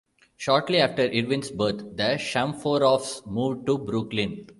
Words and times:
Shortly 0.35 0.79
after 0.79 1.03
Irwin's 1.03 1.51
birth, 1.51 1.95
the 1.95 2.17
Shamforoffs 2.17 3.21
moved 3.27 3.67
to 3.67 3.77
Brooklyn. 3.77 4.47